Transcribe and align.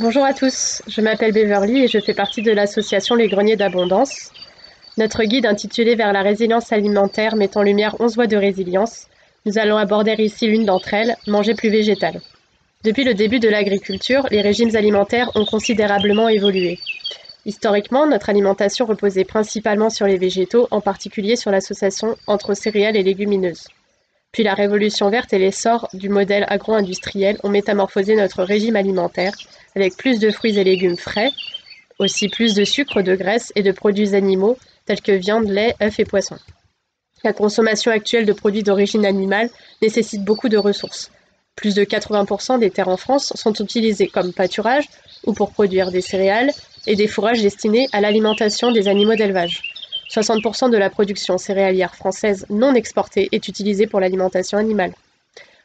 Bonjour 0.00 0.24
à 0.24 0.32
tous, 0.32 0.80
je 0.86 1.00
m'appelle 1.00 1.32
Beverly 1.32 1.82
et 1.82 1.88
je 1.88 1.98
fais 1.98 2.14
partie 2.14 2.40
de 2.40 2.52
l'association 2.52 3.16
Les 3.16 3.26
Greniers 3.26 3.56
d'Abondance. 3.56 4.30
Notre 4.96 5.24
guide 5.24 5.44
intitulé 5.44 5.96
Vers 5.96 6.12
la 6.12 6.22
résilience 6.22 6.72
alimentaire 6.72 7.34
met 7.34 7.56
en 7.56 7.62
lumière 7.62 7.96
11 7.98 8.14
voies 8.14 8.28
de 8.28 8.36
résilience. 8.36 9.08
Nous 9.44 9.58
allons 9.58 9.76
aborder 9.76 10.14
ici 10.18 10.46
l'une 10.46 10.64
d'entre 10.64 10.94
elles, 10.94 11.16
manger 11.26 11.54
plus 11.54 11.68
végétal. 11.68 12.20
Depuis 12.84 13.02
le 13.02 13.14
début 13.14 13.40
de 13.40 13.48
l'agriculture, 13.48 14.28
les 14.30 14.40
régimes 14.40 14.76
alimentaires 14.76 15.32
ont 15.34 15.44
considérablement 15.44 16.28
évolué. 16.28 16.78
Historiquement, 17.44 18.06
notre 18.06 18.30
alimentation 18.30 18.86
reposait 18.86 19.24
principalement 19.24 19.90
sur 19.90 20.06
les 20.06 20.16
végétaux, 20.16 20.68
en 20.70 20.80
particulier 20.80 21.34
sur 21.34 21.50
l'association 21.50 22.14
entre 22.28 22.54
céréales 22.54 22.96
et 22.96 23.02
légumineuses. 23.02 23.66
Puis 24.32 24.42
la 24.42 24.54
révolution 24.54 25.10
verte 25.10 25.32
et 25.32 25.38
l'essor 25.38 25.88
du 25.92 26.08
modèle 26.08 26.44
agro-industriel 26.48 27.38
ont 27.42 27.48
métamorphosé 27.48 28.14
notre 28.14 28.44
régime 28.44 28.76
alimentaire, 28.76 29.32
avec 29.74 29.96
plus 29.96 30.20
de 30.20 30.30
fruits 30.30 30.58
et 30.58 30.64
légumes 30.64 30.96
frais, 30.96 31.30
aussi 31.98 32.28
plus 32.28 32.54
de 32.54 32.64
sucre, 32.64 33.02
de 33.02 33.16
graisse 33.16 33.52
et 33.56 33.62
de 33.62 33.72
produits 33.72 34.14
animaux 34.14 34.56
tels 34.84 35.00
que 35.00 35.12
viande, 35.12 35.48
lait, 35.48 35.74
œufs 35.82 35.98
et 35.98 36.04
poissons. 36.04 36.38
La 37.24 37.32
consommation 37.32 37.90
actuelle 37.90 38.26
de 38.26 38.32
produits 38.32 38.62
d'origine 38.62 39.04
animale 39.04 39.50
nécessite 39.82 40.24
beaucoup 40.24 40.48
de 40.48 40.56
ressources. 40.56 41.10
Plus 41.56 41.74
de 41.74 41.84
80% 41.84 42.60
des 42.60 42.70
terres 42.70 42.88
en 42.88 42.96
France 42.96 43.32
sont 43.34 43.52
utilisées 43.54 44.06
comme 44.06 44.32
pâturage 44.32 44.88
ou 45.26 45.32
pour 45.32 45.50
produire 45.50 45.90
des 45.90 46.00
céréales 46.00 46.52
et 46.86 46.94
des 46.94 47.08
fourrages 47.08 47.42
destinés 47.42 47.88
à 47.92 48.00
l'alimentation 48.00 48.70
des 48.70 48.86
animaux 48.86 49.16
d'élevage. 49.16 49.62
60% 50.10 50.70
de 50.70 50.76
la 50.76 50.90
production 50.90 51.38
céréalière 51.38 51.94
française 51.94 52.46
non 52.50 52.74
exportée 52.74 53.28
est 53.32 53.48
utilisée 53.48 53.86
pour 53.86 54.00
l'alimentation 54.00 54.58
animale. 54.58 54.92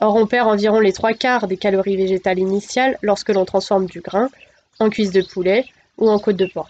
Or, 0.00 0.16
on 0.16 0.26
perd 0.26 0.48
environ 0.48 0.80
les 0.80 0.92
trois 0.92 1.12
quarts 1.12 1.46
des 1.46 1.56
calories 1.56 1.96
végétales 1.96 2.40
initiales 2.40 2.98
lorsque 3.00 3.30
l'on 3.30 3.44
transforme 3.44 3.86
du 3.86 4.00
grain 4.00 4.28
en 4.80 4.90
cuisse 4.90 5.12
de 5.12 5.22
poulet 5.22 5.64
ou 5.98 6.08
en 6.10 6.18
côte 6.18 6.36
de 6.36 6.46
porc. 6.46 6.68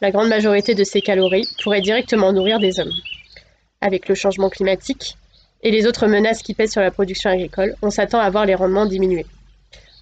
La 0.00 0.10
grande 0.10 0.28
majorité 0.28 0.74
de 0.74 0.82
ces 0.82 1.00
calories 1.00 1.48
pourraient 1.62 1.80
directement 1.80 2.32
nourrir 2.32 2.58
des 2.58 2.80
hommes. 2.80 2.92
Avec 3.80 4.08
le 4.08 4.14
changement 4.14 4.48
climatique, 4.48 5.16
et 5.62 5.70
les 5.70 5.86
autres 5.86 6.06
menaces 6.06 6.42
qui 6.42 6.54
pèsent 6.54 6.72
sur 6.72 6.80
la 6.80 6.90
production 6.90 7.30
agricole, 7.30 7.74
on 7.82 7.90
s'attend 7.90 8.18
à 8.18 8.30
voir 8.30 8.46
les 8.46 8.54
rendements 8.54 8.86
diminuer. 8.86 9.26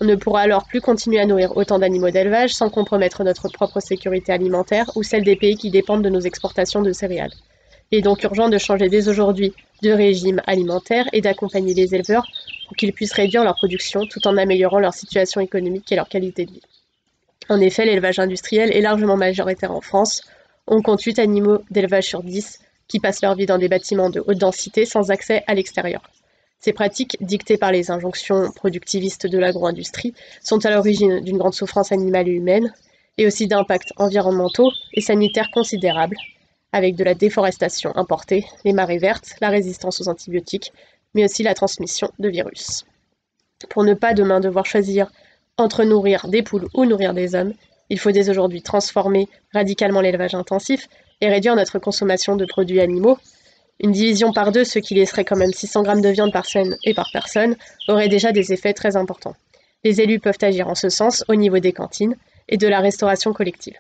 On 0.01 0.05
ne 0.05 0.15
pourra 0.15 0.43
alors 0.43 0.65
plus 0.65 0.81
continuer 0.81 1.21
à 1.21 1.27
nourrir 1.27 1.57
autant 1.57 1.79
d'animaux 1.79 2.11
d'élevage 2.11 2.55
sans 2.55 2.71
compromettre 2.71 3.25
notre 3.25 3.49
propre 3.49 3.81
sécurité 3.81 4.33
alimentaire 4.33 4.91
ou 4.95 5.03
celle 5.03 5.25
des 5.25 5.35
pays 5.35 5.57
qui 5.57 5.71
dépendent 5.71 6.05
de 6.05 6.09
nos 6.09 6.21
exportations 6.21 6.83
de 6.83 6.93
céréales. 6.93 7.33
Il 7.91 7.99
est 7.99 8.03
donc 8.03 8.23
urgent 8.23 8.49
de 8.49 8.59
changer 8.59 8.89
dès 8.89 9.09
aujourd'hui 9.09 9.55
de 9.83 9.91
régime 9.91 10.41
alimentaire 10.47 11.09
et 11.13 11.21
d'accompagner 11.21 11.75
les 11.75 11.95
éleveurs 11.95 12.29
pour 12.67 12.77
qu'ils 12.77 12.93
puissent 12.93 13.13
réduire 13.13 13.43
leur 13.43 13.57
production 13.57 14.07
tout 14.07 14.27
en 14.29 14.37
améliorant 14.37 14.79
leur 14.79 14.95
situation 14.95 15.41
économique 15.41 15.91
et 15.91 15.97
leur 15.97 16.09
qualité 16.09 16.45
de 16.45 16.53
vie. 16.53 16.63
En 17.49 17.61
effet, 17.61 17.87
l'élevage 17.87 18.19
industriel 18.19 18.77
est 18.77 18.83
largement 18.83 19.17
majoritaire 19.17 19.73
en 19.73 19.81
France. 19.81 20.23
On 20.67 20.83
compte 20.83 21.03
8 21.03 21.19
animaux 21.19 21.59
d'élevage 21.71 22.05
sur 22.05 22.23
10 22.23 22.61
qui 22.87 23.01
passent 23.01 23.23
leur 23.23 23.35
vie 23.35 23.47
dans 23.47 23.59
des 23.59 23.69
bâtiments 23.69 24.11
de 24.11 24.23
haute 24.27 24.39
densité 24.39 24.85
sans 24.85 25.11
accès 25.11 25.43
à 25.47 25.55
l'extérieur. 25.55 26.03
Ces 26.61 26.73
pratiques, 26.73 27.17
dictées 27.21 27.57
par 27.57 27.73
les 27.73 27.91
injonctions 27.91 28.51
productivistes 28.53 29.27
de 29.27 29.39
l'agro-industrie, 29.39 30.15
sont 30.43 30.65
à 30.67 30.71
l'origine 30.71 31.21
d'une 31.21 31.39
grande 31.39 31.55
souffrance 31.55 31.93
animale 31.93 32.29
et 32.29 32.33
humaine, 32.33 32.73
et 33.17 33.27
aussi 33.27 33.47
d'impacts 33.47 33.93
environnementaux 33.97 34.71
et 34.95 35.01
sanitaires 35.01 35.51
considérables, 35.53 36.17
avec 36.73 36.97
de 36.97 37.05
la 37.05 37.15
déforestation 37.15 37.97
importée, 37.97 38.47
les 38.65 38.73
marées 38.73 38.99
vertes, 38.99 39.35
la 39.41 39.49
résistance 39.49 40.01
aux 40.01 40.09
antibiotiques, 40.09 40.73
mais 41.15 41.25
aussi 41.25 41.43
la 41.43 41.55
transmission 41.55 42.11
de 42.19 42.29
virus. 42.29 42.85
Pour 43.71 43.85
ne 43.85 43.95
pas 43.95 44.15
demain 44.15 44.41
devoir 44.41 44.67
choisir 44.67 45.11
entre 45.57 45.85
nourrir 45.85 46.29
des 46.29 46.43
poules 46.43 46.69
ou 46.75 46.85
nourrir 46.85 47.15
des 47.15 47.35
hommes, 47.35 47.55
il 47.91 47.99
faut 47.99 48.13
dès 48.13 48.31
aujourd'hui 48.31 48.63
transformer 48.63 49.29
radicalement 49.53 50.01
l'élevage 50.01 50.35
intensif 50.35 50.89
et 51.21 51.29
réduire 51.29 51.57
notre 51.57 51.79
consommation 51.79 52.37
de 52.37 52.45
produits 52.45 52.81
animaux. 52.81 53.19
Une 53.81 53.93
division 53.93 54.33
par 54.33 54.51
deux, 54.51 54.65
ce 54.65 54.79
qui 54.79 54.95
laisserait 54.95 55.25
quand 55.25 55.37
même 55.37 55.53
600 55.53 55.83
grammes 55.83 56.01
de 56.01 56.09
viande 56.09 56.33
par 56.33 56.47
semaine 56.47 56.77
et 56.85 56.95
par 56.95 57.11
personne, 57.13 57.57
aurait 57.87 58.09
déjà 58.09 58.33
des 58.33 58.53
effets 58.53 58.75
très 58.75 58.97
importants. 58.97 59.37
Les 59.85 60.01
élus 60.01 60.19
peuvent 60.19 60.39
agir 60.43 60.69
en 60.69 60.75
ce 60.75 60.89
sens 60.89 61.25
au 61.29 61.37
niveau 61.37 61.61
des 61.61 61.73
cantines 61.73 62.17
et 62.49 62.57
de 62.57 62.67
la 62.67 62.81
restauration 62.81 63.33
collective. 63.33 63.77